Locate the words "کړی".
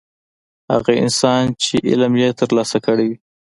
2.85-3.05